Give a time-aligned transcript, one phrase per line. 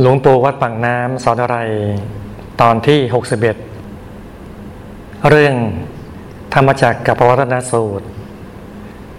[0.00, 1.58] หลวงปู่วัดปากน้ำสอนอะไร
[2.60, 3.38] ตอนที่ 61
[5.30, 5.54] เรื่อง
[6.54, 8.06] ธรรมจักรกับปวัตนสูตร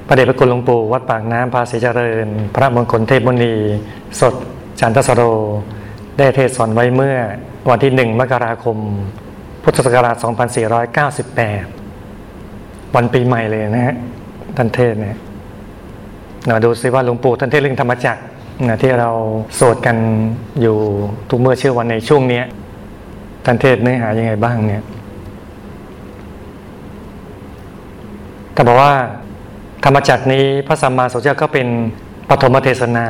[0.07, 3.53] ประเดชพระคุณหลวงปู่วัดปากน้ำภาษีเจริญ พระมงคลเทพมุนี
[4.19, 4.35] สด
[4.79, 5.21] จันทสโร
[6.17, 7.17] ได้เทศสอนไว้เมื่อ
[7.69, 8.77] วันที่หนึ่งมกราคม
[9.63, 10.15] พุทธศักราช
[11.75, 13.95] 2498 วันปีใหม่เลยนะฮะ
[14.57, 15.15] ท่านเทศเนี่ย
[16.47, 18.21] เราดูซิว่าหลวงปู่ท่านเทศเรื่องธรรมจักร
[18.63, 19.09] นะที่เรา
[19.55, 19.97] โสดกัน
[20.61, 20.77] อยู่
[21.29, 22.41] ทุกเมื่อเชื่อวันในช่วงนี้
[23.45, 24.83] ท่านเทศเนื้อหายังไงบ้างเนี่ย
[28.53, 28.93] แต่บอกว่า
[29.83, 31.67] ธรรมจักรนี้พระสัมมาสัมพุทธเจ้าก็เป็น
[32.29, 33.07] ปฐมเทศนา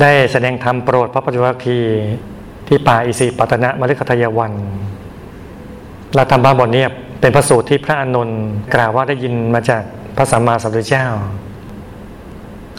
[0.00, 1.78] ได้แสดงธรรมโปรดพระปัจจุบันที
[2.68, 4.52] ที่ป่าอิสิปตนะมฤคทายวัน
[6.14, 6.84] เราทำบ้าบทนี้
[7.20, 8.40] เป็นพระสูตรที่พระอานนท์
[8.74, 9.82] กล่าวว่าได้ยินมาจาก
[10.16, 11.06] พระสัมมาสัมพุทธเจ้า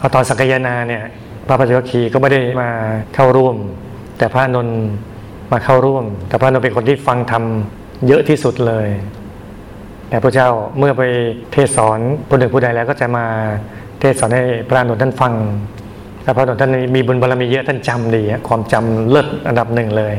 [0.00, 1.04] เอตอนสังกยนาเนี่ย
[1.46, 2.70] พระปัจจุบันคีก็ไม่ได้มา
[3.14, 3.56] เข้าร่วม
[4.18, 4.78] แต่พระนนท์
[5.52, 7.44] มาเข้าร่วม แต่พระนนท์เป็นคนที่ฟังธรรม
[8.06, 8.88] เยอะที่สุดเลย
[10.08, 11.02] แต่พระเจ้าเมื่อไป
[11.52, 13.26] เทศสอนผู้หนึ่งผู้ใดแล้วก็จะมา
[14.00, 15.34] เทศสอนให้พระนนท์ท่านฟัง
[16.22, 20.14] แต่พระนนท์ท่านมีบุญบารมีเยอะท่านจำดีความจำเลิศอันดับหนึ่งเลย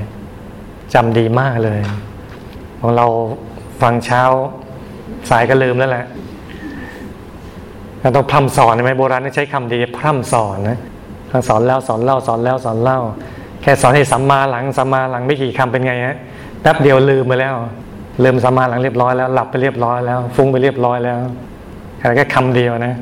[0.94, 1.80] จำดีมากเลย
[2.80, 3.06] ของเรา
[3.82, 4.24] ฟังเช้า
[5.30, 6.06] สายก็ลืมแล้วแหละ
[8.02, 10.80] เราต้องพร่ำสอนใช่ไหมโบราณใช้คำดีพร่ำสอนนะ
[11.32, 13.00] ทั้งสอนแล้วสอนเล่าสอนแล้วสอนเล่า
[13.62, 16.18] แค่สอนให้สัมมาหลังสัมมาหลังไม่กี่คำเป็นไงฮะ
[16.62, 17.56] แป๊บเดียวลืมไปแล้ว
[18.24, 21.18] ลืมสัมมาหลังเรียบร้อยแล้ว หลับไปเรียบร้อยแล้ว ฟุ้งไปเรียบร้อยแล้ว
[22.00, 22.94] แค่คำเดียวนะ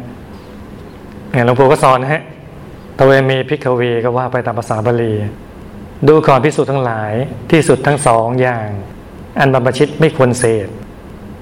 [1.31, 2.23] เนี่ยหลวงปู่ก็สอนนะฮะ
[2.97, 5.13] ตเวมีพิกเวก็ว่าไปตามภาษาบาลี
[6.07, 7.13] ดูก่อนพิสูจน์ทั้งหลาย
[7.51, 8.67] ที่สุดทั้งสองอย่าง
[9.39, 10.67] อันบรรพชิตไม่ควรเสพ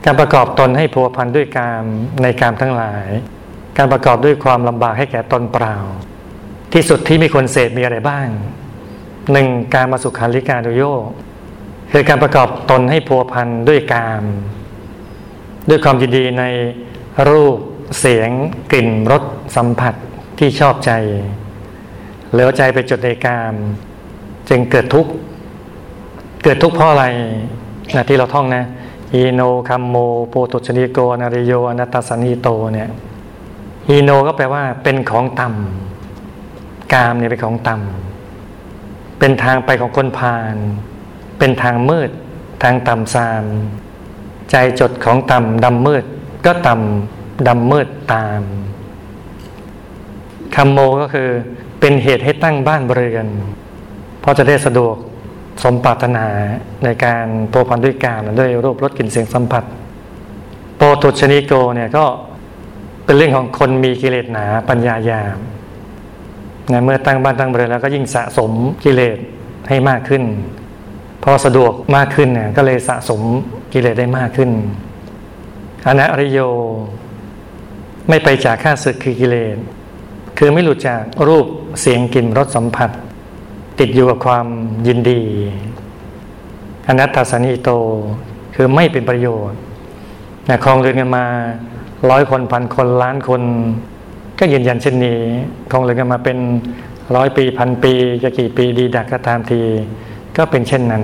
[0.06, 1.84] การประกอบตนให้พัวพันด้วยกาม
[2.22, 3.08] ในกามทั้งหลาย
[3.78, 5.76] การประกอบด้วยความลำบากให้แก่ตนเปล่า
[6.74, 8.28] ที่สุดที่มีคนเสพมีอะไรบ้าง
[9.32, 10.84] หนึ่งการมาสุขาริการุโย
[11.92, 14.24] คือการประกอบตนให้พัวพันด้วยกาม
[15.70, 16.44] ด้วยความยินดีใน
[17.30, 17.58] รูป
[18.00, 18.30] เสียง
[18.72, 19.24] กลิ่นรส
[19.56, 19.94] สัมผัส
[20.40, 20.92] ที่ชอบใจ
[22.32, 23.54] แล้วใจไปจดในกาม
[24.50, 25.12] จึงเกิดทุกข์
[26.44, 27.06] เกิดทุกข์เพราะอะไร
[27.96, 28.64] นะที่เราท่องนะ
[29.14, 29.96] หีโนคัมโม
[30.30, 32.90] โปถุชชะนิโก อะนะริโย อะนัตถะสัญหิโตเนี่ย
[33.90, 40.56] หีโนก็แปลว่า เป็นของต่ำกามเนี่ยเป็นของต่ำเป็นทางไปของคนพาล
[41.40, 42.10] เป็นทางมืด
[42.64, 43.44] ทางต่ำซาม
[44.52, 46.04] ใจจดของต่ำดำมืด
[46.46, 48.42] ก็ต่ำดำมืดตาม
[50.56, 51.30] คำโมก็คือ
[51.80, 53.30] เป็นเหตุให้ตั้งบ้านบริเวณ
[54.20, 54.96] เพราะจะได้สะดวก
[55.64, 56.28] สมปรารถนา
[56.84, 59.64] ในการโปรพันด้วยการด้วยรูปรสกลิ่นเสียงสัมผัส
[60.78, 62.06] โปรตุชนิโกเนี่ยก็
[63.08, 65.38] เป็นเรื่องของคนมีกิเลสหนาปัญญายาม
[66.72, 68.52] นะเมื่อตั้งบ้านตั้งเรือนแล้วก็ยิ่งสะสม
[68.84, 69.18] กิเลส
[69.70, 70.24] ให้มากขึ้น
[71.24, 73.22] พอสะดวกมากขึ้นเนี่ยก็เลยสะสม
[73.74, 74.52] กิเลสได้มากขึ้น
[75.88, 76.40] อนัริโย
[78.10, 79.58] ไม่ไปจากข้าศึกคือกิเลส
[80.38, 81.46] คือไม่หลุดจากรูป
[81.82, 82.90] เสียงกลิ่นรสสัมผัส
[83.80, 84.48] ติดอยู่กับความ
[84.88, 85.22] ยินดี
[86.88, 87.70] อนัตตาสนิโต
[88.56, 89.60] คือไม่เป็นประโยชน์
[90.50, 91.26] นะคลองเรือนกันมา
[92.10, 93.42] ร้อยคนพันคนล้านคน
[94.40, 95.20] ก็ยืนยันเช่นนี้
[95.72, 96.38] คงเลยกันมาเป็น
[97.16, 97.94] ร้อยปีพันปี
[98.24, 99.62] จะกี่ปีดีดักก็ตามที
[100.38, 101.04] ก็เป็นเช่นนั้น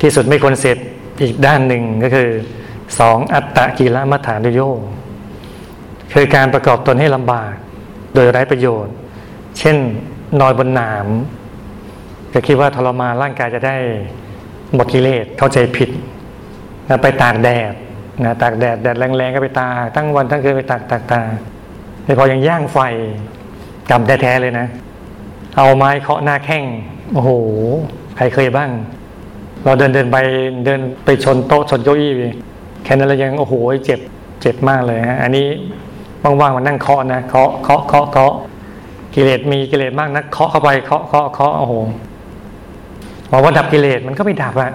[0.00, 0.78] ที่สุดไม่ควรเสร็จ
[1.22, 2.28] อีกด้านหนึ่งก็คือ
[2.98, 4.60] สองอัตตะกีละมัฐานโย
[6.14, 7.52] คือการประกอบตนให้ลำบาก
[8.14, 8.94] โดยไร้ประโยชน์
[9.58, 9.76] เช่น
[10.40, 11.06] นอนบนหนาม
[12.34, 13.76] จะคิดว่าทรมานร่างกายจะได้
[14.74, 15.90] หมดกิเลสเข้าใจผิด
[16.86, 17.72] แล้วไปตากแดด
[18.24, 21.20] นะตากแดดแดดแรงๆก็ไปตาตั้งวันทั้งคืนไปตากตากตา
[22.04, 22.78] ไม่พอยังย่างไฟ
[23.90, 24.66] กำแท้ๆเลยนะ
[25.56, 26.64] เอาไม้เคาะหน้าแข้ง
[27.12, 27.30] โอ้โห
[28.16, 28.70] ใครเคยบ้าง
[29.64, 30.16] เราเดินเดินไป
[30.64, 32.12] เดินไปชนโต๊ะชนเก้าอี้
[32.84, 33.54] แค่นั้นเรายังโอ้โห
[33.84, 34.00] เจ็บ
[34.40, 35.46] เจ็บมากเลยฮะอันนี้
[36.22, 38.34] ว่างๆมันนั่งเคาะนะเคาะเคาะเคาะเคาะ
[39.14, 41.74] กิเลสมีกิเลสมากนะเคาะเข้าไปเคาะเคาะเคาะโอ้โห
[43.30, 44.72] บอกว่าดับกิเลสมันก็ไม่ดับอะ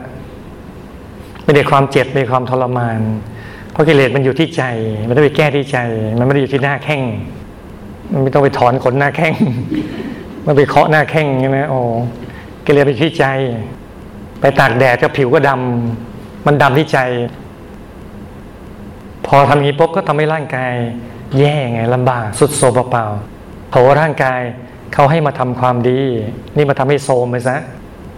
[1.51, 2.99] ไม่ได้ความเจ็บไม่ความทรมาน
[3.71, 4.63] เพราะกิเลสมันอยู่ที่ใจ
[5.07, 5.77] มันต้องไปแก้ที่ใจ
[6.17, 7.01] มันไม่ได้อยู่ที่หน้าแข้ง
[8.13, 9.33] มันไม่ต้องไปถอนขนหน้าแข้ง
[10.45, 11.79] มันไปเคาะหน้าแข้งใช่ไหมโอ้
[12.65, 13.25] กิเลสไปที่ใจ
[14.41, 16.99] ไปตากแดดก็ผิวก็ดำมันดำที่ใจ
[19.25, 20.73] พอทำอย่างนี้ปุ๊บก็ทำให้ร่างกาย
[21.37, 23.05] แย่ไงลำบากสุดโซมเปล่า
[23.71, 24.41] โถร่างกาย
[24.93, 25.99] เขาให้มาทำความดี
[26.55, 27.57] นี่มาทำให้โซมไปซะ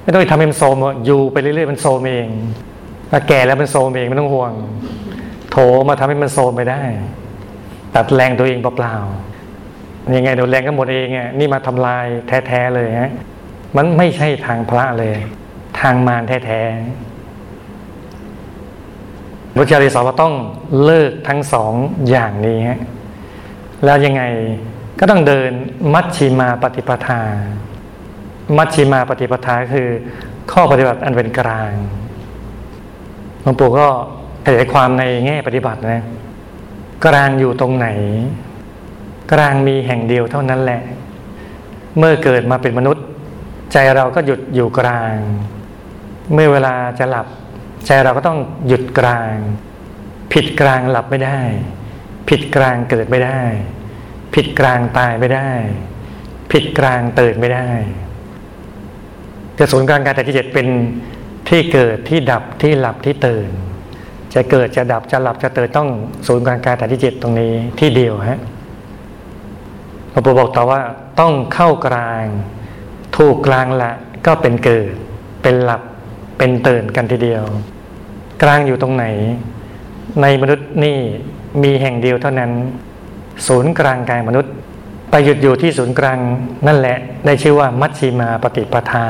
[0.03, 0.75] ไม่ต้องไปทำให้มันโซม
[1.06, 2.27] อยู่ไปเรื่อยๆมันโซมเอง
[3.15, 4.51] ถ้าแก่แล้วมันโซมเองไม่ต้องห่วง
[5.51, 5.57] โถ
[5.89, 6.81] มาทำให้มันโซมไปได้
[7.95, 12.06] ตัดแรงตัวเองเปล่าๆยังไงโดนแรงก็หมดเองอะนี่มาทำลาย
[12.48, 13.12] แท้ๆเลยฮะ
[13.75, 15.18] มันไม่ใช่ทางพระเลย
[15.80, 20.33] ทางมารแท้ๆพระเจ้าเลยสอนว่าต้อง
[20.83, 21.74] เลิกทั้งสอง
[22.09, 22.80] อย่างนี้ฮะ
[23.86, 24.24] แล้วยังไง
[25.00, 25.51] ก็ต้องเดิน
[25.94, 27.21] มัชชิมาปฏิปทา
[28.57, 29.88] มัชชิมาปฏิปทาคือ
[30.51, 31.74] ข้อปฏิบัติอันเป็นกลาง
[33.44, 33.88] หลวงปู่ก็
[34.45, 36.04] ขยายความในแง่ปฏิบัตินะ
[37.06, 37.88] กลางอยู่ตรงไหน
[39.31, 40.81] กลางมีแห่งเดียวเท่านั้นแหละ
[41.98, 43.06] เมื่อเกิดมาเป็นมนุษย์
[43.74, 45.16] ใจเราก็หยุดอยู่กลาง
[46.34, 47.28] เมื่อเวลาจะหลับ
[47.86, 49.34] ใจเราก็ต้องหยุดกลาง
[50.34, 51.40] ผิดกลางหลับไม่ได้
[52.30, 53.40] ผิดกลางเกิดไม่ได้
[54.36, 55.50] ผิดกลางตายไม่ได้
[56.51, 57.69] ผิดกลางตื่นไม่ได้
[59.57, 60.68] กระสุนกลางการแต่ที่เจ็ดเป็น
[61.50, 63.50] ที่เกิดที่ดับที่หลับที่ตื่น
[64.34, 65.90] จะเกิดจะดับจะหลับจะตื่นต้อง
[66.28, 68.40] ศูนย์กลางกายแต่ที่เจ็ดตรงนี้ที่เดียวฮะ
[70.12, 70.81] หลวงปู่บอกต่อว่า
[71.19, 72.25] ต้องเข้ากลาง
[73.18, 73.92] ถูกกลางละ
[74.25, 74.94] ก็เป็นเกิด
[75.44, 75.81] เป็นหลับ
[76.38, 77.44] เป็นตื่นกันทีเดียว
[78.44, 79.06] กลางอยู่ตรงไหน
[80.22, 80.98] ในมนุษย์นี่
[81.63, 82.51] มีแห่งเดียวเท่านั้น
[83.48, 84.54] ศูนย์กลางกายมนุษย์
[85.10, 86.18] ไปหยุดอยู่ที่ศูนย์กลาง
[86.68, 89.07] นั่นแหละได้ชื่อว่ามัชชิมาปฏิปทา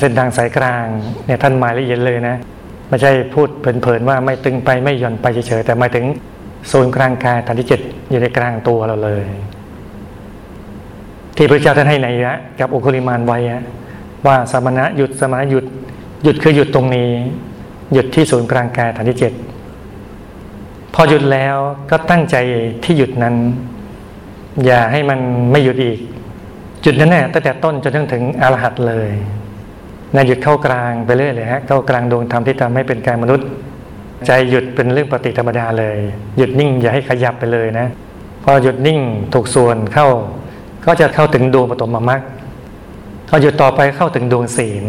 [0.00, 0.86] เส้นทางสายกลาง
[1.26, 2.36] เนี่ยท่านหมายละเอียดเลยนะ
[2.88, 6.04] ไม่ใช่พูดเพลินๆว่าไม่ตึงไปไม่หย่อนไปเฉยๆแต่หมายถึง
[6.72, 7.80] ศูนย์กลางกายฐานที่เจ็ด
[8.10, 9.26] อยู่ในกลางตัวเราเลย
[11.36, 13.38] ที่พระเจ้าท่านให้ในยะกับอุคุลิมานไว้
[14.26, 15.64] ว่าสมณะหยุดสมณะหยุด
[16.24, 17.10] หยุดคือหยุดตรงนี้
[17.92, 19.32] หยุดที่ศูนย์กลางกายฐานที่เจ็ด
[20.94, 21.56] พอหยุดแล้ว
[21.90, 22.36] ก็ตั้งใจ
[22.84, 23.34] ที่หยุดนั้น
[24.64, 25.18] อย่าให้มัน
[25.52, 25.98] ไม่หยุดอีก
[26.84, 29.10] จุดนั้นแน่ตั้งแต่ต้นจนถึงอรหัตเลย
[30.14, 33.46] นหยุดเข้ากลางไปเรื่อยเลยฮะเข้ากลางดวงธรรมที่ทำให้เป็นกายมนุษย์
[34.26, 35.98] ใจหยุดเป็นเรื่องปฏิธรรมดาเลย
[36.36, 37.86] หยุดนิ่งอย่าให้ขยับไปเลยนะ
[38.44, 39.00] พอหยุดนิ่ง
[39.34, 40.08] ถูกส่วนเข้า
[40.86, 42.20] ก็จะเข้าถึงดวงปฐมมรรค
[43.28, 44.84] พอหยุดต่อไปเข้าถึงดวงศีล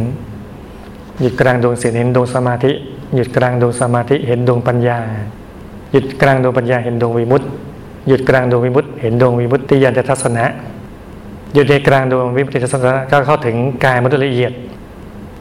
[1.22, 2.71] หยุดกลางดวงศีลเห็นดวงสมาธิ
[3.16, 5.00] หยุดกลางดวงสมาธิเห็นดวงปัญญา
[5.92, 7.48] หยุดกลางดวงปัญญาเห็นดวงวิมุตติ
[8.07, 10.45] หยุดกลางดวงวิมุตติ เห็นดวงวิมุตติยานทัศนะ
[11.54, 14.51] หยุดในกลางดวงวิมุตติทัศนะก็เข้าถึงกายมนุษย์ละเอียด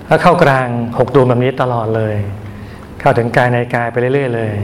[0.08, 0.68] ถ้าเข้ากลาง
[0.98, 2.16] หกดวงแบบนี้ตลอดเลย
[3.00, 4.54] เข้าถึงกายในกายไปเรื่อยๆเลย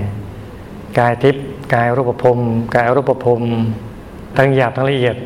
[0.98, 1.44] กายทิพย์
[1.74, 2.38] กายรูปภพ
[2.74, 3.40] กายรูปภพ
[4.36, 5.16] ทั้งหยาบทั้งละเอียด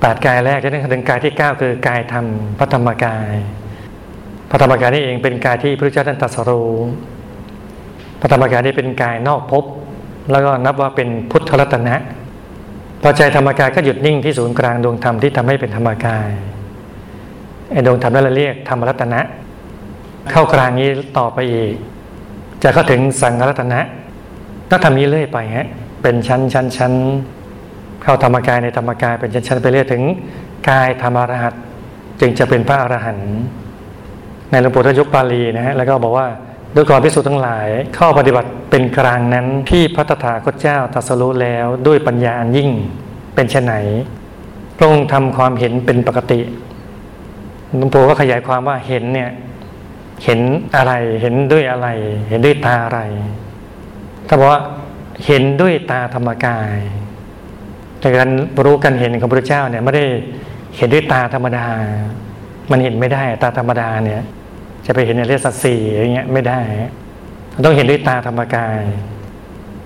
[0.00, 2.24] แปดกายแรกจะได้ถึงกายที่เก้าคือกายธรรม
[2.58, 3.32] พระธรรมกาย
[4.50, 6.70] พระธรรมกายนี่เองเป็นกายที่พระเจ้าท่านตรัสรู้
[8.20, 9.64] พระธรรมกายนี่เป็นกายนอกภพ
[10.30, 11.96] แล้วก็นับว่าเป็นพุทธรัตนะ
[13.02, 16.28] พอใจธรรมกายก็หยุดนิ่งที่ศูนย์กลางดวงธรรมที่ทำให้เป็นธรรมกาย
[17.72, 19.20] ไอ้ดวงธรรมนั่นเราเรียกธรรมรัตนะ
[20.30, 20.88] เข้ากลางนี้
[21.18, 21.74] ต่อไปอีก
[22.62, 23.80] จะเข้าถึงสังรัตนะ
[24.70, 25.66] ก็ทำนี้เรื่อยไปฮะ
[26.02, 26.92] เป็นชั้นชั้นชั้น
[28.02, 30.02] เข้าธรรมกายในธรรมกายเป็นชั้นชั้นไปเรื่อยถึง
[30.68, 31.54] กายธรรมรหัส
[32.20, 33.32] จึงจะเป็นพระอรหันต์
[34.50, 36.26] ในหลวงปู่ทยกปาลีนะฮะแล้วก็บอกว่า
[36.74, 37.68] ด้วยก่อนพิสูจน์ทั้งหลาย
[37.98, 42.70] ข้อปฏิบัติเป็นกลางนั้นที่พระตถาคตเจ้าตรัสรู้แล้วด้วยปัญญาอันยิ่ง
[43.34, 43.74] เป็นเช่นไหน
[44.76, 46.40] พระองค์ทำความเห็นเป็นปกติ
[47.76, 49.30] หลวงปู่ก็ขยายความว่าเห็นเนี่ย
[50.24, 50.40] เห็น
[50.76, 51.88] อะไร เห็นด้วยอะไร
[52.28, 53.00] เห็นด้วยตาอะไร
[54.28, 54.60] ถ้าบอกว่า
[55.26, 56.78] เห็นด้วยตาธรรมกาย
[58.00, 58.30] แต่การ
[58.64, 60.04] รู้กันเห็นของพระเจ้าเนี่ยไม่ได้
[60.76, 61.66] เห็นด้วยตาธรรมดา
[62.70, 64.22] มันเห็นไม่ได้ตาธรรมดาเนี่ย
[64.86, 66.60] จะไปเห็นในเรื่องสัตว์สี่อย่างเงี้ยไม่ได้
[67.64, 68.80] ต้องเห็นด้วยตาธรรมกาย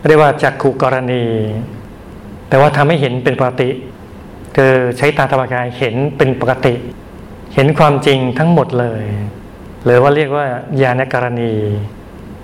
[0.09, 1.25] เรียกว่าจักขุกรณี
[2.49, 3.71] แต่ว่าทำให้เห็นเป็นปกติ
[4.57, 6.75] คือใช้ตาธรรมกายเห็นเป็นปกติ
[7.55, 9.05] เห็นความจริงทั้งหมดเลย
[9.85, 10.47] หรือว่าเรียกว่า
[10.83, 11.53] ญาณกรณี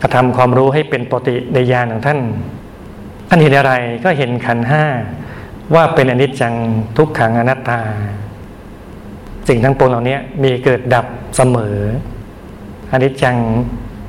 [0.03, 2.21] กระทำความรู้ให้เป็นปกติในญาณของท่าน
[3.29, 3.73] ท่านเห็นอะไร
[4.05, 4.85] ก็เห็นขันห้า
[5.75, 6.55] ว่าเป็นอนิจจัง
[6.97, 7.81] ทุกขังอนัตตา
[9.49, 11.77] สิ่งทั้งปวงเหล่านี้มีเกิดดับเสมอ
[12.93, 13.37] อนิจจัง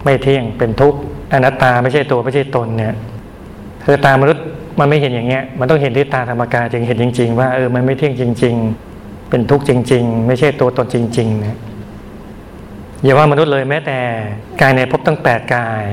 [0.04, 1.00] ไม่เที่ยงเป็นทุกข์
[1.34, 2.96] อนัตตาไม่ใช่ตัวไม่ใช่ตนเนี่ย
[3.86, 4.46] คือตามนุษย์
[4.80, 8.91] มันไม่เห็นอย่างเงี้ย มันต้องเห็นด้วยตาธรรมกายจึงเห็นจริง ๆ ว่าเออมันไม่เที่ยงจริง ๆ
[9.32, 11.58] เป็นทุกข์จริง ๆ ไม่ใช่ตัวตนจริงๆนะ
[13.04, 13.98] อย่าว่ามนุษย์เลยแม้แต่
[14.62, 15.86] กายในภพตั้งแปดกาย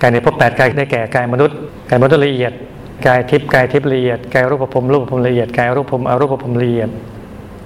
[0.00, 1.56] กายในภพแปดกายได้แก่กายมนุษย์
[1.88, 2.52] กายมนุษย์ละเอียด
[3.06, 6.88] กายทิพย์กายทิพย์ละเอียดกายรูปภพรูปภพละเอียดกายรูปภพอรูปภพละเอียด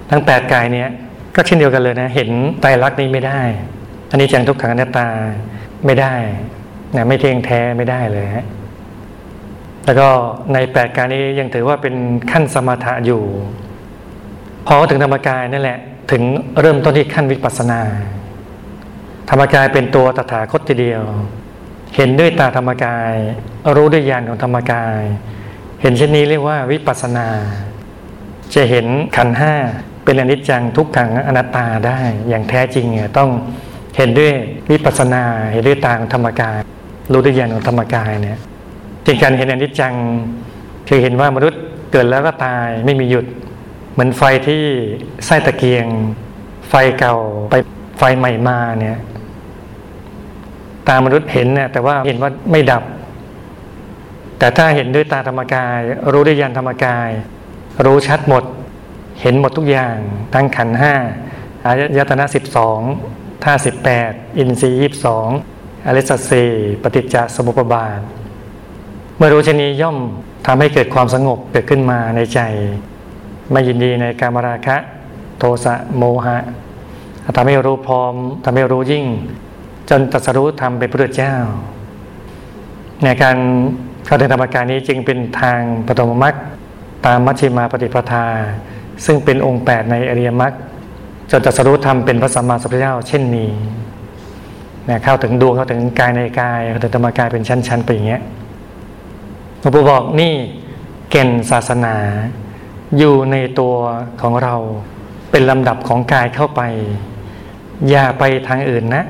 [0.09, 0.89] ทั้งแปดกายเนี้ย
[1.35, 2.29] ก็เช่นเดียวกันเลยนะเห็น
[2.61, 3.39] ไตรลักษณ์นี้ไม่ได้
[4.09, 5.07] อันนี้จังทุกขังอนัตตา
[5.85, 6.13] ไม่ได้
[6.95, 8.45] นะไม่เที่ยงแท้ไม่ได้เลยฮะ
[9.85, 10.07] แล้วก็
[10.53, 11.95] ในแปดกายนี้ยังถือว่าเป็น
[12.31, 13.23] ขั้นสมถะอยู่
[14.67, 15.79] พอถึงธรรมกายนั่นแหละ
[16.11, 16.23] ถึง
[16.61, 17.81] เริ่มต้นที่ขั้นวิปัสสนา
[19.29, 21.03] ธรรมกายเป็นตัวตถาคตทีเดียว
[21.95, 23.13] เห็นด้วยตาธรรมกาย
[23.75, 24.99] รู้ด้วยญาณของธรรมกาย
[25.81, 27.27] เห็นเช่นนี้เรียกว่าวิปัสนา
[28.53, 29.53] จะเห็นขันห้า
[30.03, 33.29] เป็นอนิจจังทุกขังอนัตตาได้อย่างแท้จริงเนี่ยต้อง
[33.97, 34.31] เห็นด้วย
[34.71, 36.59] วิปัสนา เห็นด้วยตาของธรรมกาย
[37.11, 38.39] รู้ด้วยญาณของธรรมกายเนี่ย
[39.05, 39.93] จริงการเห็นอนิจจัง
[40.87, 43.25] คือเห็นว่ามนุษย์เกิดแล้วก็ตายไม่มีหยุด
[43.95, 44.63] เหมือนไฟที่
[45.25, 45.85] ไส้ตะเกียง
[46.69, 47.17] ไฟเก่า
[47.51, 47.55] ไป
[47.97, 48.99] ไฟใหม่มาเนี่ย
[50.87, 52.83] ตามนุษย์เห็นเนี่ยแต่ว่าเห็นว่าไม่ดับ
[54.39, 55.79] แต่ถ้าเห็นด้วยตาธรรมกาย
[56.11, 57.09] รู้ด้วยญาณธรรมกาย
[57.85, 58.43] รู้ชัดหมด
[59.21, 59.97] เห็นหมดทุกอย่าง
[60.33, 60.93] ทั้งขันห้า
[61.65, 62.79] อายตนะสิบสอง
[63.43, 65.27] ท่าสิบแปดอินทรีย์ยี่สิบสอง
[65.87, 66.43] อริสัตสี
[66.83, 67.99] ปฏิจจสมุปบาท
[69.17, 69.97] เมื่อรู้ชนีย่อม
[70.47, 72.39] ทำให้เกิดความสงบเกิดขึ้นมาในใจ
[73.51, 74.77] ไม่ยินดีในการมราคะ
[75.39, 76.37] โทสะโมหะ
[77.35, 78.13] ทำให้รู้พร้อม
[78.45, 79.05] ทำให้รู้ยิ่ง
[79.89, 81.35] จนตรัสรู้ธรรมเป็นพระเจ้า
[83.03, 83.37] ในการ
[84.05, 86.35] เข้าถึงธรรมกายนี้จึงเป็นทางปฐมมรรค
[87.05, 88.25] ตามมัชฌิมาปฏิปทา
[89.05, 90.53] ซึ่งเป็นองค์แปดในอริยมรรค
[91.31, 93.49] จนตรัสรู้ธรรมเป็นพระสัมมาสัมพุทธเจ้า เช่นนี้
[94.85, 98.21] เนี่ยเข้าถึงดวงเข้าถึงกายในกายเข้าถึงธรรมกายเป็นชั้นๆไปอย่างเงี้ย
[99.59, 100.33] หลวงปู่บอกนี่
[101.09, 101.95] เก่นศาสนา
[102.97, 103.75] อยู่ในตัว
[104.21, 104.55] ของเรา
[105.31, 106.61] เป็นลำดับของกายเข้าไป
[107.89, 109.03] อย่าไปทางอื่นนะ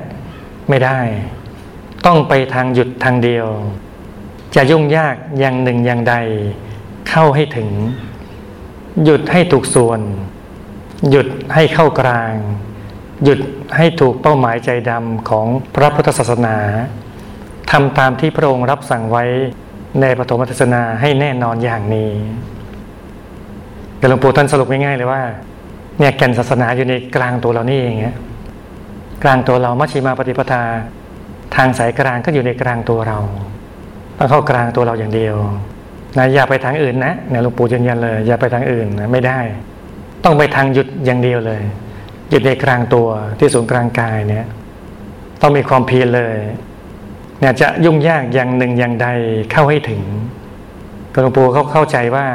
[0.68, 0.98] ไม่ได้
[2.06, 3.46] ต้องไปทางหยุดทางเดียว
[4.54, 6.16] จะยุ่งยากอย่างหนึ่งอย่างใด
[7.08, 7.68] เข้าให้ถึง
[9.04, 10.00] หยุดให้ถูกส่วน
[11.10, 12.32] หยุดให้เข้ากลาง
[13.24, 13.40] หยุด
[13.76, 16.56] ให้ถูกเป้าหมายใจดำของพระพุทธศาสนา
[17.70, 19.24] ทำตามที่พระองค์รับสั่งไว้
[20.00, 22.10] ในปฐมเทศนาให้แน่นอนอย่างนี้
[23.98, 25.22] หลวงปู่ท่านสรุปง่ายๆเลยว่า
[25.98, 27.96] เนี่ยแก่นศาสนาอยู่ในกลางตัวเรานี่เอง
[29.22, 30.62] กลางตัวเรามัชฌิมาปฏิปทา
[31.56, 33.18] ทางสายกลางก็อยู่ในกลางตัวเรา
[34.18, 35.36] ต้องเข้ากลางตัวเราอย่างเดียว
[36.18, 39.40] นะอย่าไปทางอื่นนะเนี่ยหลวงปู่ยืนยันเลย อย่าไปทางอื่นนะไม่ได้
[40.24, 41.62] ต้องไปทางหยุดอย่างเดียวเลย
[42.30, 44.46] หยุดในกลางตัวที่ศูนย์กลางกายเนี่ย
[45.40, 46.36] ต้องมีความเพียรเลย
[47.40, 49.08] เนี่ยจะยุ่งยากอย่างหนึ่งอย่างใด
[49.52, 50.02] เข้าให้ถึง
[51.22, 52.26] หลวงปู่เขาเข้าใจว่า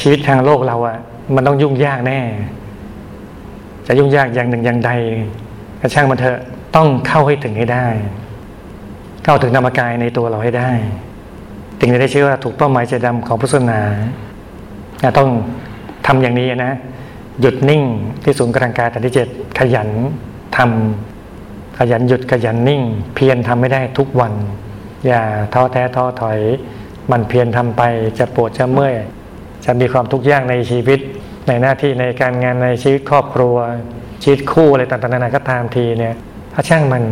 [0.00, 0.98] ชีวิตทางโลกเราอะ่ะ
[1.34, 2.20] มันต้องยุ่งยากแน่
[3.86, 4.90] จะยุ่งยากอย่างหนึ่งอย่างใด
[5.80, 6.38] กระช่างมันเถอะ
[6.76, 7.86] ต้องเข้าให้ถึงให้ได้
[9.24, 10.70] เข้าถึงธรรมกายในตัวเราให้ได้
[11.78, 13.80] ถึงจะได้ชื่อว่าถูกเป้าหมายใจดำของพุทธศาสนา
[15.18, 15.28] ต้อง
[16.06, 16.72] ทำอย่างนี้นะ
[17.40, 17.82] หยุดนิ่ง
[18.22, 19.28] ที่ศูนย์กลางกายฐานที่เจ็ด
[19.58, 19.88] ขยัน
[20.56, 22.82] ทำขยันหยุดขยันนิ่ง
[23.14, 24.32] เพียรทำไม่ได้ทุกวัน
[25.06, 25.22] อย่า
[25.54, 26.38] ท้อแท้ท้อถอย
[27.10, 27.82] มันเพียรทำไป
[28.18, 28.94] จะปวดจะเมื่อย
[29.64, 31.00] จะมีความทุกข์ยากในชีวิต
[31.48, 33.56] ในหน้าที่ในการงานในชีวิตครอบครัว
[34.22, 36.14] ชีวิตคู่อะไรต่างๆนานาก็ตามทีเนี่ย
[36.54, 37.02] ถ้าช่างมัน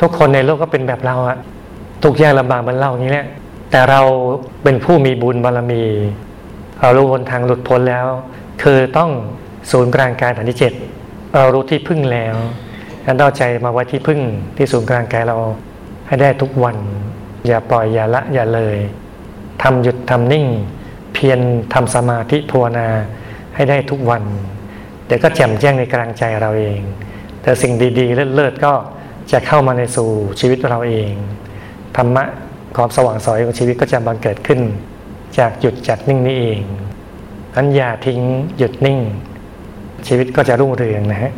[0.00, 1.38] ทุกคนในโลกก็เป็นแบบเราอะ
[2.02, 3.26] ทุกยากลำบากเหมือนเราอย่างนี้แหละ
[3.70, 4.00] แต่เรา
[4.62, 5.82] เป็นผู้มีบุญบารมี
[6.80, 8.06] เรารู้หนทางหลุดพ้นแล้ว
[8.62, 9.10] คือต้อง
[9.70, 10.72] ศูนย์กลางกายฐานที่เจ็ด
[11.34, 12.34] เรารู้ที่พึ่งแล้ว
[13.06, 14.20] งั้นเอาใจมาไว้ที่พึ่ง
[14.56, 15.36] ที่ศูนย์กลางกายเรา
[16.06, 16.76] ให้ได้ทุกวัน
[17.46, 18.76] อย่าปล่อยอย่าละอย่าเลย
[19.62, 20.46] ทำหยุดทำนิ่ง
[21.14, 21.38] เพียร
[21.74, 22.88] ทำสมาธิภาวนา
[23.54, 24.22] ให้ได้ทุกวัน
[25.06, 26.80] เดี๋ยวก็แจ่มแจ้งในกลางใจเราเอง
[27.42, 28.72] แต่สิ่งดีๆ เลิศๆก็
[29.32, 31.12] จะเข้ามาในสู่ชีวิตเราเอง
[31.96, 32.24] ธรรมะ
[32.76, 34.60] ความสว่างสอยของชีวิตก็จะบังเกิดขึ้น
[35.38, 36.60] จากหยุดจัดนิ่งนี้เอง
[37.56, 38.20] อันอย่าทิ้ง
[38.58, 38.98] หยุดนิ่ง
[40.06, 41.32] ชีวิตก็จะรุ่งเรืองนะฮะ